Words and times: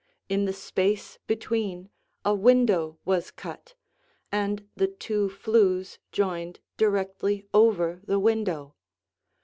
In 0.29 0.45
the 0.45 0.51
space 0.53 1.19
between, 1.27 1.91
a 2.25 2.33
window 2.33 2.97
was 3.05 3.29
cut, 3.29 3.75
and 4.31 4.67
the 4.75 4.87
two 4.87 5.29
flues 5.29 5.99
joined 6.11 6.59
directly 6.75 7.45
over 7.53 8.01
the 8.07 8.17
window. 8.19 8.73